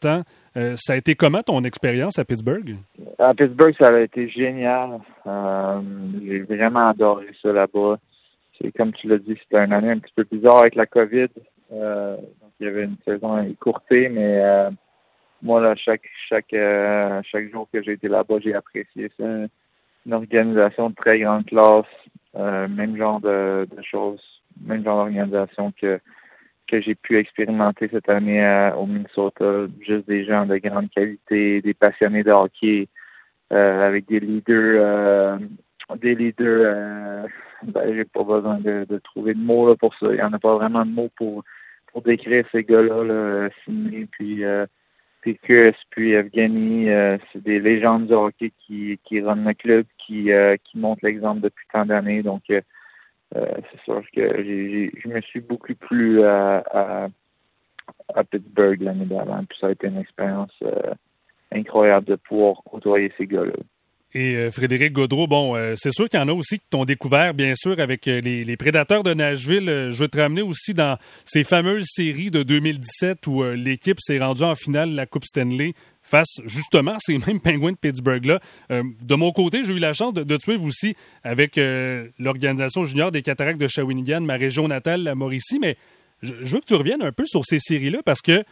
Euh, 0.56 0.74
ça 0.76 0.92
a 0.92 0.96
été 0.96 1.14
comment 1.14 1.42
ton 1.42 1.64
expérience 1.64 2.18
à 2.18 2.26
Pittsburgh? 2.26 2.76
À 3.18 3.32
Pittsburgh, 3.32 3.74
ça 3.80 3.88
a 3.88 4.00
été 4.00 4.28
génial. 4.28 5.00
J'ai 5.24 6.40
vraiment 6.42 6.88
adoré 6.88 7.28
ça 7.40 7.52
là-bas. 7.52 7.98
Comme 8.76 8.92
tu 8.92 9.08
l'as 9.08 9.18
dit, 9.18 9.36
c'était 9.42 9.64
une 9.64 9.72
année 9.72 9.90
un 9.90 9.98
petit 9.98 10.12
peu 10.14 10.26
bizarre 10.30 10.58
avec 10.58 10.74
la 10.74 10.86
COVID. 10.86 11.28
donc 11.70 12.52
il 12.60 12.66
y 12.66 12.68
avait 12.68 12.84
une 12.84 12.96
saison 13.04 13.42
écourtée, 13.44 14.08
mais 14.08 14.40
moi 15.42 15.74
chaque 15.74 16.08
chaque 16.28 16.54
chaque 17.24 17.50
jour 17.50 17.66
que 17.72 17.82
j'ai 17.82 17.92
été 17.92 18.08
là-bas, 18.08 18.36
j'ai 18.42 18.54
apprécié 18.54 19.10
ça. 19.18 19.24
Une 20.06 20.14
organisation 20.14 20.90
de 20.90 20.94
très 20.94 21.18
grande 21.18 21.46
classe. 21.46 21.86
Euh, 22.36 22.66
même 22.68 22.96
genre 22.96 23.20
de, 23.20 23.66
choses, 23.82 24.20
même 24.60 24.84
genre 24.84 24.96
d'organisation 24.96 25.72
que 25.80 26.00
que 26.66 26.80
j'ai 26.80 26.94
pu 26.94 27.18
expérimenter 27.18 27.88
cette 27.92 28.08
année 28.08 28.42
au 28.76 28.86
Minnesota. 28.86 29.66
Juste 29.80 30.08
des 30.08 30.24
gens 30.24 30.46
de 30.46 30.56
grande 30.56 30.90
qualité, 30.90 31.60
des 31.60 31.74
passionnés 31.74 32.22
de 32.22 32.30
hockey, 32.30 32.88
euh, 33.52 33.86
avec 33.86 34.06
des 34.06 34.18
leaders, 34.18 34.80
euh, 34.82 35.38
des 35.96 36.14
leaders. 36.14 37.28
ben, 37.64 37.94
j'ai 37.94 38.06
pas 38.06 38.24
besoin 38.24 38.58
de, 38.60 38.98
trouver 39.04 39.34
de 39.34 39.40
mots 39.40 39.68
là, 39.68 39.76
pour 39.76 39.94
ça. 39.96 40.06
Il 40.10 40.16
y 40.16 40.22
en 40.22 40.32
a 40.32 40.38
pas 40.38 40.54
vraiment 40.56 40.86
de 40.86 40.90
mots 40.90 41.10
pour 41.16 41.44
pour 41.92 42.02
décrire 42.02 42.44
ces 42.50 42.64
gars-là, 42.64 43.04
là, 43.04 43.48
puis 45.90 46.12
Evgeny, 46.12 46.90
euh, 46.90 47.16
c'est 47.32 47.42
des 47.42 47.58
légendes 47.58 48.06
du 48.06 48.12
hockey 48.12 48.52
qui, 48.58 48.98
qui 49.04 49.20
le 49.20 49.54
club, 49.54 49.86
qui, 49.98 50.30
euh, 50.30 50.56
qui 50.62 50.78
montrent 50.78 51.04
l'exemple 51.04 51.40
depuis 51.40 51.66
tant 51.72 51.86
d'années. 51.86 52.22
Donc, 52.22 52.42
euh, 52.50 52.60
c'est 53.32 53.80
sûr 53.84 54.02
que 54.14 54.42
j'ai, 54.42 54.92
je 54.96 55.08
me 55.08 55.20
suis 55.22 55.40
beaucoup 55.40 55.74
plu 55.74 56.22
à, 56.24 57.08
à, 58.14 58.24
Pittsburgh 58.24 58.80
l'année 58.82 59.06
d'avant. 59.06 59.44
Puis 59.44 59.58
ça 59.60 59.68
a 59.68 59.70
été 59.72 59.88
une 59.88 59.98
expérience 59.98 60.52
incroyable 61.52 62.06
de 62.06 62.16
pouvoir 62.16 62.62
côtoyer 62.64 63.12
ces 63.16 63.26
gars-là. 63.26 63.54
Et 64.16 64.36
euh, 64.36 64.52
Frédéric 64.52 64.92
Gaudreau, 64.92 65.26
bon, 65.26 65.56
euh, 65.56 65.74
c'est 65.76 65.92
sûr 65.92 66.08
qu'il 66.08 66.20
y 66.20 66.22
en 66.22 66.28
a 66.28 66.32
aussi 66.32 66.60
qui 66.60 66.66
t'ont 66.70 66.84
découvert, 66.84 67.34
bien 67.34 67.54
sûr, 67.56 67.80
avec 67.80 68.06
euh, 68.06 68.20
les, 68.20 68.56
prédateurs 68.56 69.02
de 69.02 69.12
Nashville. 69.12 69.88
je 69.90 69.96
veux 69.96 70.06
te 70.06 70.18
ramener 70.18 70.40
aussi 70.40 70.72
dans 70.72 70.96
ces 71.24 71.42
fameuses 71.42 71.86
séries 71.88 72.30
de 72.30 72.44
2017 72.44 73.26
où 73.26 73.42
l'équipe 73.42 73.98
s'est 74.00 74.20
rendue 74.20 74.44
en 74.44 74.54
finale 74.54 74.94
la 74.94 75.06
Coupe 75.06 75.24
Stanley 75.24 75.72
face 76.02 76.40
justement 76.44 76.92
à 76.92 76.98
ces 77.00 77.18
mêmes 77.18 77.40
Penguins 77.40 77.72
de 77.72 77.76
Pittsburgh-là. 77.76 78.38
de 78.70 79.14
mon 79.16 79.32
côté, 79.32 79.64
j'ai 79.64 79.72
eu 79.72 79.78
la 79.78 79.92
chance 79.92 80.14
de, 80.14 80.22
de 80.22 80.36
te 80.36 80.42
suivre 80.42 80.64
aussi 80.64 80.94
avec 81.24 81.58
l'organisation 82.18 82.84
junior 82.84 83.10
des 83.10 83.22
Cataractes 83.22 83.60
de 83.60 83.66
Shawinigan, 83.66 84.20
ma 84.20 84.36
région 84.36 84.68
natale, 84.68 85.02
la 85.02 85.14
Mauricie, 85.14 85.58
mais 85.58 85.76
je, 86.22 86.34
je 86.42 86.54
veux 86.54 86.60
que 86.60 86.66
tu 86.66 86.74
reviennes 86.74 87.02
un 87.02 87.12
peu 87.12 87.26
sur 87.26 87.44
ces 87.44 87.58
séries-là 87.58 87.98
parce 88.04 88.22
que 88.22 88.44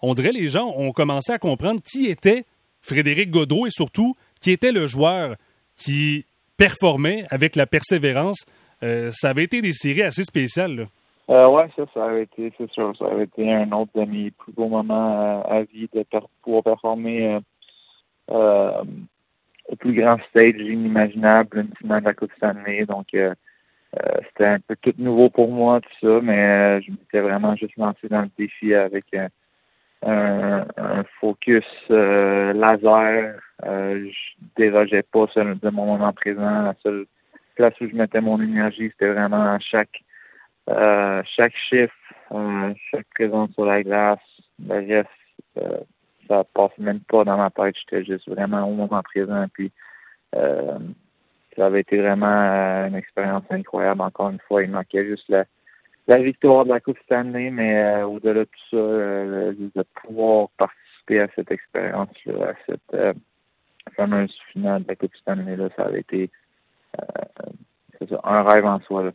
on 0.00 0.14
dirait 0.14 0.32
les 0.32 0.48
gens 0.48 0.72
ont 0.76 0.92
commencé 0.92 1.32
à 1.32 1.38
comprendre 1.38 1.80
qui 1.82 2.06
était 2.06 2.44
Frédéric 2.82 3.30
Gaudreau 3.30 3.66
et 3.66 3.70
surtout 3.70 4.14
qui 4.40 4.50
était 4.50 4.72
le 4.72 4.86
joueur 4.86 5.36
qui 5.74 6.24
performait 6.56 7.24
avec 7.30 7.56
la 7.56 7.66
persévérance. 7.66 8.44
Euh, 8.82 9.10
ça 9.12 9.30
avait 9.30 9.44
été 9.44 9.60
des 9.62 9.72
séries 9.72 10.02
assez 10.02 10.24
spéciales. 10.24 10.88
Euh, 11.30 11.46
oui, 11.48 11.62
ça, 11.76 11.84
ça 11.92 12.04
avait 12.04 12.22
été, 12.24 12.52
c'est 12.56 12.70
sûr, 12.70 12.94
ça 12.98 13.06
avait 13.06 13.24
été 13.24 13.52
un 13.52 13.70
autre 13.72 13.90
de 13.94 14.04
mes 14.04 14.30
plus 14.30 14.52
beaux 14.52 14.68
moments 14.68 15.42
à, 15.42 15.62
vie 15.62 15.88
de 15.92 16.04
pouvoir 16.42 16.62
performer 16.62 17.38
euh, 18.30 18.82
au 19.68 19.76
plus 19.76 19.94
grand 19.94 20.16
stage 20.30 20.54
inimaginable, 20.58 21.58
une 21.58 21.76
finale 21.76 22.00
de 22.00 22.06
la 22.06 22.14
Coupe 22.14 22.32
Stanley. 22.36 22.86
Donc, 22.86 23.08
c'était 23.10 24.46
un 24.46 24.58
peu 24.60 24.76
tout 24.80 24.94
nouveau 24.96 25.28
pour 25.28 25.50
moi, 25.50 25.80
tout 25.80 26.06
ça, 26.06 26.20
mais 26.22 26.80
je 26.80 26.90
m'étais 26.90 27.20
vraiment 27.20 27.54
juste 27.56 27.76
lancé 27.76 28.08
dans 28.08 28.20
le 28.20 28.30
défi 28.38 28.72
avec 28.74 29.04
un, 30.02 30.64
focus 31.20 31.64
laser 31.90 33.40
euh, 33.66 34.08
je 34.08 34.46
dérogeais 34.56 35.02
pas 35.02 35.26
de 35.36 35.70
mon 35.70 35.86
moment 35.86 36.12
présent. 36.12 36.62
La 36.62 36.74
seule 36.82 37.06
place 37.56 37.74
où 37.80 37.88
je 37.88 37.94
mettais 37.94 38.20
mon 38.20 38.40
énergie, 38.40 38.90
c'était 38.90 39.12
vraiment 39.12 39.58
chaque 39.60 40.02
euh, 40.70 41.22
chaque 41.36 41.54
chiffre, 41.68 41.94
euh, 42.32 42.74
chaque 42.90 43.06
présence 43.14 43.50
sur 43.52 43.64
la 43.64 43.82
glace. 43.82 44.18
Le 44.64 44.74
reste, 44.74 45.08
euh, 45.56 45.78
ça 46.28 46.44
passe 46.54 46.76
même 46.78 47.00
pas 47.00 47.24
dans 47.24 47.38
ma 47.38 47.50
tête. 47.50 47.74
J'étais 47.80 48.04
juste 48.04 48.28
vraiment 48.28 48.68
au 48.68 48.74
moment 48.74 49.02
présent. 49.02 49.46
Puis 49.52 49.72
euh, 50.36 50.78
ça 51.56 51.66
avait 51.66 51.80
été 51.80 51.96
vraiment 51.96 52.26
une 52.86 52.94
expérience 52.94 53.44
incroyable. 53.50 54.02
Encore 54.02 54.28
une 54.30 54.40
fois, 54.46 54.62
il 54.62 54.70
manquait 54.70 55.06
juste 55.06 55.28
la, 55.28 55.44
la 56.08 56.22
victoire 56.22 56.64
de 56.64 56.70
la 56.70 56.80
Coupe 56.80 56.98
Stanley, 57.04 57.50
mais 57.50 58.02
au-delà 58.02 58.40
de 58.40 58.44
tout 58.44 58.70
ça, 58.70 58.76
de 58.76 59.84
pouvoir 60.02 60.48
participer 60.56 61.20
à 61.20 61.28
cette 61.36 61.50
expérience-là, 61.50 62.50
à 62.50 62.54
cette 62.66 63.16
fameuse 63.94 64.34
finale 64.52 64.82
de 64.82 64.88
la 64.88 64.96
Coupe 64.96 65.14
Stanley, 65.16 65.56
là, 65.56 65.68
ça 65.76 65.84
avait 65.84 66.00
été 66.00 66.30
euh, 66.98 68.06
un 68.24 68.42
rêve 68.42 68.64
en 68.64 68.80
soi. 68.80 69.12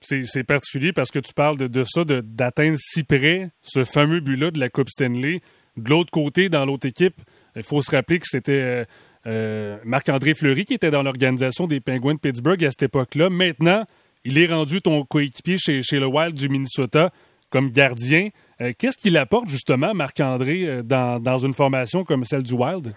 C'est 0.00 0.44
particulier 0.44 0.92
parce 0.92 1.10
que 1.10 1.18
tu 1.18 1.32
parles 1.32 1.56
de, 1.56 1.66
de 1.66 1.82
ça, 1.84 2.04
d'atteindre 2.04 2.76
si 2.78 3.04
près 3.04 3.50
ce 3.62 3.84
fameux 3.84 4.20
but-là 4.20 4.50
de 4.50 4.60
la 4.60 4.68
Coupe 4.68 4.90
Stanley. 4.90 5.40
De 5.76 5.90
l'autre 5.90 6.10
côté, 6.10 6.48
dans 6.48 6.66
l'autre 6.66 6.86
équipe, 6.86 7.16
il 7.56 7.62
faut 7.62 7.80
se 7.80 7.94
rappeler 7.94 8.18
que 8.18 8.26
c'était 8.26 8.52
euh, 8.52 8.84
euh, 9.26 9.78
Marc-André 9.84 10.34
Fleury 10.34 10.66
qui 10.66 10.74
était 10.74 10.90
dans 10.90 11.02
l'organisation 11.02 11.66
des 11.66 11.80
Penguins 11.80 12.14
de 12.14 12.18
Pittsburgh 12.18 12.62
à 12.64 12.70
cette 12.70 12.84
époque-là. 12.84 13.30
Maintenant, 13.30 13.84
il 14.24 14.38
est 14.38 14.52
rendu 14.52 14.80
ton 14.80 15.02
coéquipier 15.04 15.56
chez, 15.58 15.82
chez 15.82 15.98
le 15.98 16.06
Wild 16.06 16.34
du 16.34 16.48
Minnesota 16.48 17.10
comme 17.50 17.70
gardien. 17.70 18.28
Qu'est-ce 18.58 18.96
qu'il 18.96 19.16
apporte 19.16 19.48
justement, 19.48 19.94
Marc-André, 19.94 20.82
dans, 20.82 21.20
dans 21.20 21.38
une 21.38 21.52
formation 21.52 22.04
comme 22.04 22.24
celle 22.24 22.42
du 22.42 22.54
Wild? 22.54 22.94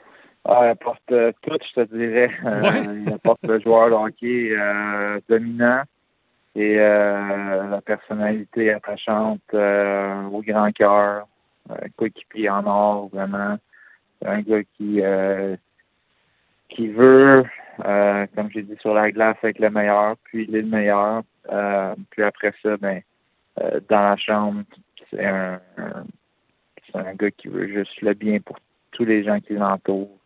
Ah, 0.50 0.62
il 0.64 0.70
apporte 0.70 1.12
euh, 1.12 1.34
tout, 1.42 1.58
je 1.76 1.82
te 1.82 1.94
dirais. 1.94 2.32
Euh, 2.46 3.04
il 3.06 3.14
apporte 3.14 3.44
le 3.44 3.60
joueur 3.60 3.90
de 3.90 3.96
hockey 3.96 4.52
euh, 4.52 5.20
dominant 5.28 5.82
et 6.56 6.76
la 6.78 7.82
personnalité 7.86 8.74
attachante 8.74 9.54
au 9.54 10.42
grand 10.42 10.72
cœur, 10.72 11.28
coéquipier 11.96 12.50
en 12.50 12.66
or, 12.66 13.10
vraiment. 13.14 13.58
Un 14.26 14.42
gars 14.42 14.64
qui 14.76 15.00
qui 16.70 16.88
veut, 16.88 17.44
comme 18.36 18.50
j'ai 18.52 18.64
dit, 18.64 18.76
sur 18.82 18.94
la 18.94 19.12
glace 19.12 19.38
avec 19.44 19.60
le 19.60 19.70
meilleur, 19.70 20.16
puis 20.24 20.46
il 20.48 20.56
est 20.56 20.62
le 20.62 20.68
meilleur. 20.68 21.24
puis 22.10 22.24
après 22.24 22.54
ça, 22.62 22.78
ben 22.78 23.02
dans 23.90 24.02
la 24.02 24.18
chambre, 24.18 24.64
c'est 25.10 25.26
un, 25.26 25.60
c'est 26.86 26.98
un 26.98 27.14
gars 27.16 27.32
qui 27.32 27.48
veut 27.48 27.68
juste 27.68 28.02
le 28.02 28.14
bien 28.14 28.40
pour 28.40 28.58
tous 28.92 29.06
les 29.06 29.24
gens 29.24 29.40
qui 29.40 29.54
l'entourent 29.54 30.18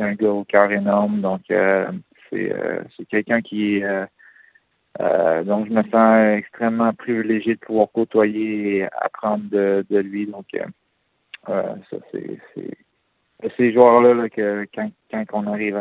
c'est 0.00 0.06
un 0.06 0.14
gars 0.14 0.30
au 0.30 0.44
cœur 0.44 0.70
énorme. 0.72 1.20
Donc, 1.20 1.42
euh, 1.50 1.90
euh, 2.32 2.82
c'est 2.96 3.06
quelqu'un 3.06 3.42
qui 3.42 3.82
euh, 3.82 5.44
donc 5.44 5.68
je 5.68 5.72
me 5.72 5.82
sens 5.84 6.38
extrêmement 6.38 6.92
privilégié 6.92 7.54
de 7.54 7.60
pouvoir 7.60 7.88
côtoyer 7.92 8.76
et 8.76 8.88
apprendre 9.00 9.44
de, 9.50 9.84
lui. 9.90 10.26
Donc 10.26 10.46
ça 11.46 11.96
c'est 12.12 12.38
ces 13.56 13.72
joueurs-là 13.72 14.28
que 14.28 14.66
quand, 14.74 14.90
quand 15.10 15.24
on 15.32 15.46
arrive 15.46 15.76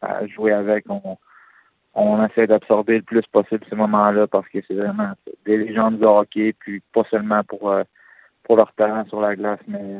à, 0.00 0.26
jouer 0.26 0.52
avec, 0.52 0.84
on, 0.88 1.16
on 1.94 2.24
essaie 2.24 2.46
d'absorber 2.46 2.96
le 2.96 3.02
plus 3.02 3.26
possible 3.32 3.64
ces 3.68 3.76
moments-là 3.76 4.26
parce 4.26 4.48
que 4.48 4.58
c'est 4.66 4.74
vraiment 4.74 5.12
des 5.44 5.56
légendes 5.56 5.98
de 5.98 6.06
hockey, 6.06 6.54
puis 6.58 6.82
pas 6.92 7.04
seulement 7.10 7.42
pour 7.44 7.72
pour 8.44 8.56
leur 8.56 8.72
talent 8.74 9.04
sur 9.06 9.20
la 9.20 9.36
glace, 9.36 9.60
mais, 9.68 9.98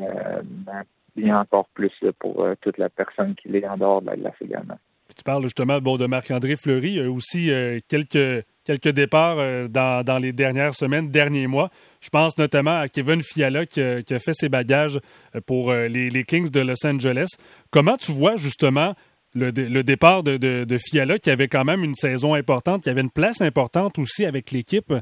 mais 0.65 0.81
bien 1.15 1.39
encore 1.39 1.67
plus 1.73 1.93
pour 2.19 2.43
euh, 2.43 2.55
toute 2.61 2.77
la 2.77 2.89
personne 2.89 3.35
qui 3.35 3.55
est 3.55 3.67
en 3.67 3.77
dehors 3.77 4.01
de 4.01 4.07
la 4.07 4.15
glace 4.15 4.35
également. 4.41 4.77
Tu 5.15 5.23
parles 5.23 5.43
justement 5.43 5.79
de 5.79 6.05
Marc-André 6.05 6.55
Fleury. 6.55 6.89
Il 6.89 6.95
y 6.95 6.99
a 7.01 7.09
aussi 7.09 7.51
euh, 7.51 7.79
quelques, 7.87 8.45
quelques 8.63 8.89
départs 8.89 9.37
euh, 9.39 9.67
dans, 9.67 10.03
dans, 10.03 10.19
les 10.19 10.31
dernières 10.31 10.73
semaines, 10.73 11.09
derniers 11.09 11.47
mois. 11.47 11.69
Je 12.01 12.09
pense 12.09 12.37
notamment 12.37 12.79
à 12.79 12.87
Kevin 12.87 13.21
Fiala 13.21 13.65
qui, 13.65 13.81
a 13.81 14.19
fait 14.19 14.33
ses 14.33 14.49
bagages 14.49 14.99
pour 15.45 15.73
les, 15.73 16.23
Kings 16.23 16.49
de 16.49 16.61
Los 16.61 16.85
Angeles. 16.85 17.27
Comment 17.71 17.97
tu 17.97 18.11
vois 18.11 18.35
justement 18.35 18.95
le, 19.33 19.51
le 19.51 19.83
départ 19.83 20.23
de, 20.23 20.37
de, 20.37 20.77
Fiala 20.77 21.19
qui 21.19 21.29
avait 21.29 21.47
quand 21.47 21.65
même 21.65 21.83
une 21.83 21.95
saison 21.95 22.33
importante, 22.33 22.83
qui 22.83 22.89
avait 22.89 23.01
une 23.01 23.11
place 23.11 23.41
importante 23.41 23.99
aussi 23.99 24.25
avec 24.25 24.51
l'équipe? 24.51 24.93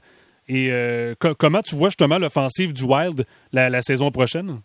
Et 0.48 0.72
comment 1.38 1.62
tu 1.62 1.76
vois 1.76 1.90
justement 1.90 2.18
l'offensive 2.18 2.74
du 2.74 2.84
Wild 2.84 3.26
la 3.52 3.82
saison 3.82 4.10
prochaine? 4.10 4.60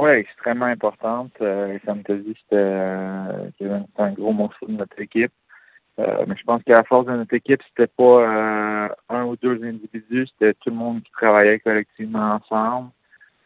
Oui, 0.00 0.10
extrêmement 0.10 0.66
importante. 0.66 1.32
Euh, 1.40 1.76
comme 1.84 2.04
tu 2.04 2.16
dit, 2.18 2.36
euh, 2.52 3.50
c'était 3.58 3.72
un 3.96 4.12
gros 4.12 4.32
morceau 4.32 4.66
de 4.66 4.72
notre 4.72 5.00
équipe. 5.00 5.32
Euh, 5.98 6.24
mais 6.28 6.36
je 6.36 6.44
pense 6.44 6.62
qu'à 6.62 6.74
la 6.74 6.84
force 6.84 7.06
de 7.06 7.12
notre 7.12 7.34
équipe, 7.34 7.60
c'était 7.68 7.88
pas 7.88 8.88
un 9.08 9.24
ou 9.24 9.34
deux 9.36 9.60
individus, 9.64 10.28
c'était 10.28 10.54
tout 10.54 10.70
le 10.70 10.76
monde 10.76 11.02
qui 11.02 11.10
travaillait 11.10 11.58
collectivement 11.58 12.38
ensemble. 12.40 12.90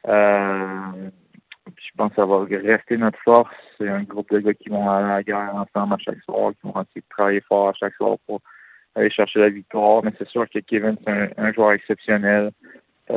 je 0.05 1.91
pense 1.97 2.11
que 2.11 2.17
ça 2.17 2.27
va 2.27 2.45
rester 2.45 2.99
notre 2.99 3.19
force. 3.21 3.55
C'est 3.79 3.89
un 3.89 4.03
groupe 4.03 4.31
de 4.31 4.41
gars 4.41 4.53
qui 4.53 4.69
vont 4.69 4.91
aller 4.91 5.07
à 5.07 5.17
la 5.17 5.23
guerre 5.23 5.55
ensemble 5.55 5.95
à 5.95 5.99
chaque 5.99 6.23
soir, 6.25 6.53
qui 6.53 6.71
vont 6.71 6.85
travailler 7.09 7.41
fort 7.41 7.71
à 7.71 7.73
chaque 7.73 7.95
soir 7.95 8.17
pour 8.27 8.43
aller 8.95 9.11
chercher 9.11 9.41
la 9.41 9.49
victoire. 9.49 10.05
Mais 10.05 10.13
c'est 10.19 10.29
sûr 10.29 10.47
que 10.51 10.59
Kevin, 10.59 10.99
c'est 11.07 11.39
un, 11.39 11.53
joueur 11.55 11.73
exceptionnel. 11.73 12.51
tout 13.09 13.15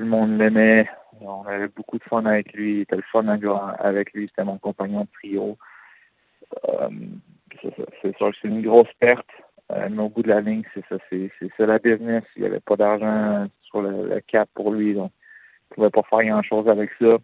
le 0.00 0.06
monde 0.06 0.36
l'aimait. 0.36 0.86
On 1.20 1.44
avait 1.46 1.68
beaucoup 1.68 1.98
de 1.98 2.04
fun 2.04 2.24
avec 2.24 2.52
lui. 2.52 2.80
C'était 2.80 2.96
le 2.96 3.02
fun 3.12 3.26
avec 3.26 4.12
lui. 4.12 4.28
C'était 4.28 4.44
mon 4.44 4.58
compagnon 4.58 5.02
de 5.02 5.08
trio. 5.12 5.56
Euh, 6.68 6.88
c'est 8.02 8.16
sûr 8.16 8.30
que 8.30 8.36
c'est 8.40 8.48
une 8.48 8.62
grosse 8.62 8.92
perte. 8.98 9.26
Euh, 9.72 9.88
mais 9.90 10.02
au 10.02 10.08
bout 10.08 10.22
de 10.22 10.28
la 10.28 10.40
ligne, 10.40 10.62
c'est 10.74 10.84
ça. 10.88 10.96
C'est 11.10 11.66
la 11.66 11.78
business. 11.78 12.22
Il 12.36 12.42
n'y 12.42 12.48
avait 12.48 12.60
pas 12.60 12.76
d'argent 12.76 13.46
sur 13.62 13.82
le, 13.82 14.20
cap 14.26 14.48
pour 14.54 14.72
lui. 14.72 14.94
Donc, 14.94 15.10
il 15.12 15.72
ne 15.72 15.74
pouvait 15.74 15.90
pas 15.90 16.02
faire 16.08 16.24
grand-chose 16.24 16.68
avec 16.68 16.90
ça. 17.00 17.16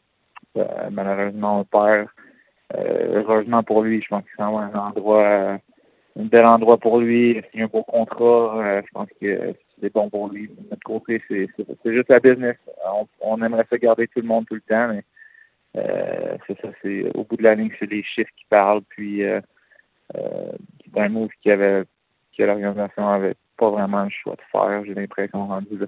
Euh, 0.56 0.90
malheureusement, 0.90 1.60
on 1.60 1.64
perd. 1.64 2.08
heureusement 2.74 3.62
pour 3.62 3.82
lui, 3.82 4.02
je 4.02 4.08
pense 4.08 4.24
que 4.24 4.30
c'est 4.36 4.42
un 4.42 4.48
endroit, 4.48 5.58
un 6.18 6.24
bel 6.24 6.46
endroit 6.46 6.78
pour 6.78 6.98
lui. 6.98 7.40
C'est 7.52 7.62
un 7.62 7.66
beau 7.66 7.84
contrat. 7.84 8.80
je 8.80 8.90
pense 8.92 9.08
que 9.20 9.54
c'est 9.82 9.92
bon 9.92 10.08
pour 10.08 10.28
lui. 10.28 10.48
De 10.48 10.70
notre 10.70 10.82
côté, 10.84 11.20
c'est 11.28 11.48
juste 11.84 12.08
la 12.08 12.20
business. 12.20 12.56
On, 13.20 13.42
aimerait 13.42 13.66
ça 13.68 13.76
garder 13.78 14.06
tout 14.06 14.20
le 14.20 14.28
monde 14.28 14.46
tout 14.46 14.54
le 14.54 14.60
temps, 14.60 14.88
mais 14.88 15.04
euh, 15.76 16.36
c'est 16.46 16.58
ça. 16.60 16.68
C'est 16.82 17.04
au 17.14 17.24
bout 17.24 17.36
de 17.36 17.42
la 17.42 17.54
ligne, 17.54 17.72
c'est 17.78 17.90
les 17.90 18.02
chiffres 18.02 18.30
qui 18.36 18.44
parlent. 18.48 18.82
Puis 18.88 19.24
euh, 19.24 19.40
euh, 20.16 20.52
c'est 20.84 21.00
un 21.00 21.08
move 21.08 21.30
qui 21.42 21.50
avait 21.50 21.84
que 22.36 22.42
l'organisation 22.44 23.08
avait 23.08 23.34
pas 23.58 23.70
vraiment 23.70 24.04
le 24.04 24.10
choix 24.10 24.36
de 24.36 24.42
faire. 24.50 24.84
J'ai 24.86 24.94
l'impression 24.94 25.46
rendu 25.46 25.76
là. 25.78 25.86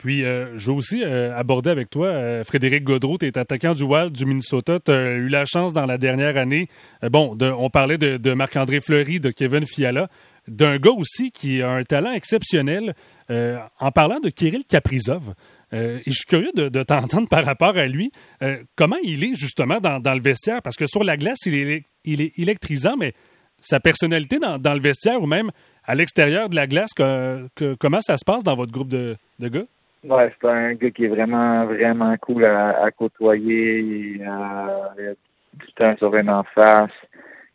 Puis, 0.00 0.24
euh, 0.24 0.56
je 0.56 0.70
veux 0.70 0.76
aussi 0.78 1.02
euh, 1.04 1.36
aborder 1.36 1.68
avec 1.68 1.90
toi, 1.90 2.06
euh, 2.06 2.42
Frédéric 2.42 2.84
Godreau, 2.84 3.18
tu 3.18 3.26
es 3.26 3.36
attaquant 3.36 3.74
du 3.74 3.82
Wild 3.82 4.12
du 4.12 4.24
Minnesota. 4.24 4.80
Tu 4.80 4.90
as 4.90 5.12
eu 5.12 5.28
la 5.28 5.44
chance 5.44 5.74
dans 5.74 5.84
la 5.84 5.98
dernière 5.98 6.38
année, 6.38 6.68
bon, 7.02 7.34
de, 7.34 7.44
on 7.50 7.68
parlait 7.68 7.98
de 7.98 8.32
Marc-André 8.32 8.80
Fleury, 8.80 9.20
de 9.20 9.30
Kevin 9.30 9.66
Fiala, 9.66 10.08
d'un 10.48 10.78
gars 10.78 10.90
aussi 10.90 11.30
qui 11.30 11.62
a 11.62 11.70
un 11.70 11.82
talent 11.84 12.12
exceptionnel. 12.12 12.94
en 13.28 13.90
parlant 13.92 14.18
de 14.20 14.28
Kirill 14.28 14.64
Kaprizov, 14.64 15.34
et 15.72 16.02
je 16.04 16.12
suis 16.12 16.26
curieux 16.26 16.50
de, 16.54 16.68
de 16.68 16.82
t'entendre 16.82 17.28
par 17.28 17.44
rapport 17.44 17.76
à 17.76 17.86
lui. 17.86 18.10
comment 18.76 18.96
il 19.04 19.22
est 19.22 19.36
justement 19.36 19.78
dans, 19.78 20.00
dans, 20.00 20.14
le 20.14 20.20
vestiaire? 20.20 20.62
Parce 20.62 20.76
que 20.76 20.86
sur 20.86 21.04
la 21.04 21.16
glace, 21.16 21.38
il 21.46 21.54
est, 21.54 21.84
il 22.04 22.20
est 22.20 22.36
électrisant, 22.38 22.96
mais 22.96 23.14
sa 23.60 23.80
personnalité 23.80 24.38
dans, 24.38 24.74
le 24.74 24.80
vestiaire 24.80 25.22
ou 25.22 25.26
même 25.26 25.50
à 25.84 25.94
l'extérieur 25.94 26.48
de 26.48 26.56
la 26.56 26.66
glace? 26.66 26.90
comment 26.94 28.00
ça 28.00 28.16
se 28.16 28.24
passe 28.24 28.42
dans 28.44 28.54
votre 28.54 28.72
groupe 28.72 28.88
de, 28.88 29.16
de 29.38 29.48
gars? 29.48 29.66
C'est 30.02 30.48
un 30.48 30.74
gars 30.74 30.90
qui 30.90 31.04
est 31.04 31.08
vraiment, 31.08 31.66
vraiment 31.66 32.16
cool 32.18 32.44
à, 32.44 32.90
côtoyer. 32.96 33.80
Il 33.80 34.24
a, 34.24 34.94
du 35.54 35.72
temps 35.74 35.96
sur 35.98 36.14
en 36.14 36.44
face. 36.54 36.90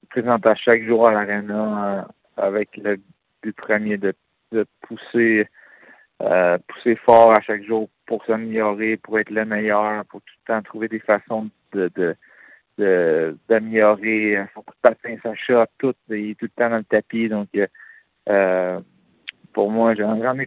Il 0.03 0.07
présente 0.09 0.45
à 0.45 0.55
chaque 0.55 0.83
jour 0.83 1.07
à 1.07 1.11
l'aréna 1.11 1.99
euh, 1.99 2.01
avec 2.37 2.75
le 2.77 2.99
but 3.41 3.55
premier 3.55 3.97
de, 3.97 4.13
de 4.51 4.65
pousser 4.81 5.47
euh, 6.21 6.57
pousser 6.67 6.95
fort 6.95 7.31
à 7.31 7.41
chaque 7.41 7.63
jour 7.63 7.89
pour 8.05 8.23
s'améliorer, 8.25 8.97
pour 8.97 9.19
être 9.19 9.31
le 9.31 9.45
meilleur, 9.45 10.05
pour 10.05 10.21
tout 10.21 10.33
le 10.47 10.53
temps 10.53 10.61
trouver 10.61 10.87
des 10.87 10.99
façons 10.99 11.49
de, 11.73 11.91
de 11.95 12.15
d'améliorer 13.47 14.45
son 14.53 14.61
coup 14.61 14.73
de 14.73 14.89
patin, 14.89 15.15
sa 15.23 15.33
shot, 15.35 15.65
tout. 15.77 15.95
Il 16.09 16.31
est 16.31 16.35
tout 16.39 16.45
le 16.45 16.49
temps 16.49 16.69
dans 16.69 16.77
le 16.77 16.83
tapis. 16.83 17.29
Donc, 17.29 17.47
euh, 18.27 18.79
pour 19.53 19.71
moi, 19.71 19.95
j'en 19.95 20.19
ai, 20.37 20.45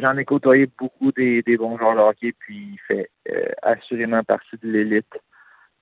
j'en 0.00 0.16
ai 0.18 0.24
côtoyé 0.26 0.68
beaucoup 0.78 1.10
des, 1.12 1.40
des 1.42 1.56
bons 1.56 1.78
joueurs 1.78 1.94
de 1.94 2.00
hockey, 2.00 2.34
puis 2.38 2.74
il 2.74 2.78
fait 2.86 3.10
euh, 3.30 3.48
assurément 3.62 4.22
partie 4.22 4.58
de 4.62 4.70
l'élite. 4.70 5.18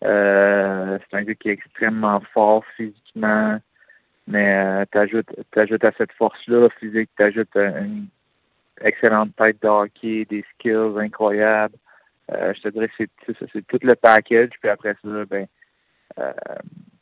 Euh, 0.05 0.99
c'est 1.11 1.17
un 1.17 1.23
gars 1.23 1.35
qui 1.35 1.49
est 1.49 1.55
extrêmement 1.55 2.21
fort 2.33 2.65
physiquement, 2.77 3.59
mais 4.29 4.55
euh, 4.55 4.85
t'ajoutes, 4.91 5.35
t'ajoutes 5.53 5.85
à 5.85 5.93
cette 5.97 6.13
force-là 6.13 6.69
physique, 6.79 7.11
t'ajoutes 7.17 7.57
une 7.57 8.07
excellente 8.83 9.35
tête 9.37 9.61
de 9.63 9.69
hockey, 9.69 10.27
des 10.29 10.45
skills 10.55 10.99
incroyables. 10.99 11.77
Euh, 12.33 12.53
je 12.55 12.61
te 12.61 12.69
dirais 12.69 12.89
que 12.89 13.07
c'est, 13.27 13.67
tout 13.67 13.79
le 13.83 13.95
package. 13.95 14.51
Puis 14.61 14.69
après 14.69 14.95
ça, 15.03 15.25
ben, 15.25 15.47
euh, 16.19 16.33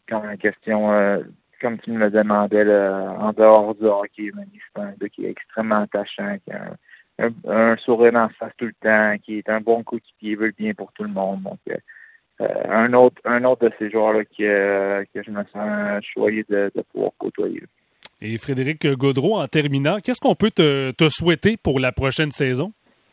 quand 0.09 0.23
la 0.23 0.37
question, 0.37 0.92
euh, 0.92 1.23
comme 1.61 1.78
tu 1.78 1.90
me 1.90 1.99
le 1.99 2.11
demandais, 2.11 2.62
en 2.62 3.33
dehors 3.33 3.75
du 3.75 3.87
hockey, 3.87 4.30
ben, 4.33 4.47
c'est 4.54 4.83
un 4.83 4.92
gars 4.92 5.09
qui 5.09 5.26
est 5.26 5.30
extrêmement 5.30 5.83
attachant, 5.83 6.37
qui 6.45 6.52
a 6.52 6.76
un, 7.49 7.76
sourire 7.78 8.12
dans 8.12 8.28
face 8.28 8.52
tout 8.56 8.66
le 8.66 8.75
temps, 8.80 9.16
qui 9.23 9.38
est 9.38 9.49
un 9.49 9.61
bon 9.61 9.83
coéquipier, 9.83 10.37
veut 10.37 10.47
le 10.47 10.52
bien 10.52 10.75
pour 10.75 10.92
tout 10.92 11.02
le 11.02 11.11
monde. 11.11 11.42
Donc, 11.42 11.59
un 12.40 12.93
autre 12.93 13.21
un 13.25 13.45
autre 13.45 13.69
de 13.69 13.73
ces 13.78 13.90
joueurs-là 13.90 14.25
que, 14.25 15.05
que 15.14 15.23
je 15.23 15.31
me 15.31 15.43
sens 15.52 16.05
choyé 16.14 16.45
de, 16.49 16.71
de 16.75 16.83
pouvoir 16.93 17.12
côtoyer. 17.19 17.62
Et 18.23 18.38
Frédéric 18.38 18.87
Gaudreau, 18.87 19.38
en 19.38 19.47
terminant, 19.47 19.99
qu'est-ce 20.02 20.21
qu'on 20.21 20.35
peut 20.35 20.50
te, 20.50 21.09
souhaiter 21.11 21.57
pour 21.57 21.78
la 21.81 21.93
prochaine 21.93 22.31
saison? 22.31 22.73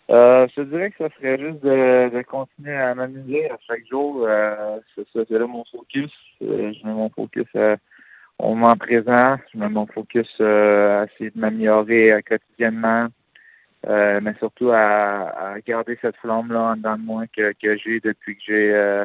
Euh, 0.09 0.47
je 0.55 0.61
dirais 0.63 0.91
que 0.91 0.97
ça 0.97 1.09
serait 1.17 1.37
juste 1.37 1.61
de, 1.63 2.21
continuer 2.23 2.75
à 2.75 2.95
m'amuser 2.95 3.49
à 3.49 3.57
chaque 3.67 3.85
jour. 3.89 4.25
Euh, 4.25 4.79
c'est 4.95 5.29
là 5.29 5.45
mon 5.45 5.63
focus. 5.65 6.11
Euh, 6.41 6.71
je 6.73 6.87
mets 6.87 6.93
mon 6.93 7.09
focus 7.09 7.47
au 8.39 8.55
moment 8.55 8.75
présent. 8.75 9.37
Je 9.53 9.59
mets 9.59 9.69
mon 9.69 9.87
focus 9.87 10.29
à 10.39 11.05
essayer 11.05 11.31
de 11.31 11.39
m'améliorer 11.39 12.21
quotidiennement. 12.25 13.07
Mais 13.87 14.33
surtout 14.39 14.71
à, 14.71 15.55
garder 15.65 15.97
cette 16.01 16.15
flamme-là 16.17 16.61
en 16.61 16.75
dedans 16.75 16.97
de 16.97 17.03
moi 17.03 17.23
que, 17.27 17.53
j'ai 17.61 17.99
depuis 17.99 18.35
que 18.35 18.41
j'ai 18.45 19.03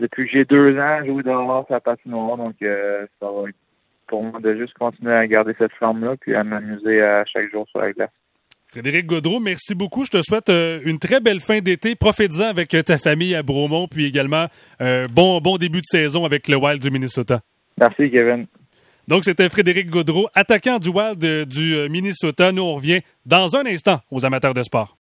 depuis 0.00 0.26
que 0.26 0.32
j'ai 0.32 0.44
deux 0.44 0.78
ans 0.78 1.04
joué 1.04 1.22
dans 1.22 1.66
sa 1.66 1.80
patinoire. 1.80 2.36
Donc 2.36 2.56
ça 2.60 3.26
va 3.30 3.48
être 3.48 3.56
pour 4.06 4.22
moi 4.24 4.40
de 4.40 4.56
juste 4.56 4.74
continuer 4.74 5.12
à 5.14 5.26
garder 5.26 5.54
cette 5.58 5.72
forme-là 5.72 6.16
puis 6.20 6.34
à 6.34 6.42
m'amuser 6.44 7.02
à 7.02 7.24
chaque 7.26 7.50
jour 7.50 7.66
sur 7.68 7.80
la 7.80 7.92
glace. 7.92 8.10
Frédéric 8.70 9.06
Godreau, 9.06 9.40
merci 9.40 9.74
beaucoup. 9.74 10.04
Je 10.04 10.10
te 10.10 10.20
souhaite 10.20 10.50
euh, 10.50 10.80
une 10.84 10.98
très 10.98 11.20
belle 11.20 11.40
fin 11.40 11.60
d'été. 11.60 11.94
Profites-en 11.94 12.50
avec 12.50 12.74
euh, 12.74 12.82
ta 12.82 12.98
famille 12.98 13.34
à 13.34 13.42
Bromont, 13.42 13.88
puis 13.88 14.04
également 14.04 14.46
un 14.78 14.86
euh, 14.86 15.06
bon, 15.10 15.40
bon 15.40 15.56
début 15.56 15.80
de 15.80 15.86
saison 15.86 16.26
avec 16.26 16.48
le 16.48 16.56
Wild 16.56 16.82
du 16.82 16.90
Minnesota. 16.90 17.40
Merci, 17.78 18.10
Kevin. 18.10 18.46
Donc, 19.08 19.24
c'était 19.24 19.48
Frédéric 19.48 19.88
Godreau, 19.88 20.28
attaquant 20.34 20.78
du 20.78 20.90
Wild 20.90 21.48
du 21.48 21.88
Minnesota. 21.88 22.52
Nous, 22.52 22.60
on 22.60 22.74
revient 22.74 23.00
dans 23.24 23.56
un 23.56 23.64
instant 23.64 24.00
aux 24.10 24.26
amateurs 24.26 24.52
de 24.52 24.62
sport. 24.62 24.97